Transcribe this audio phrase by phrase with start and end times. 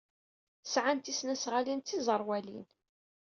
[0.63, 2.67] Sɛan tisnasɣalin d tiẓerwalin.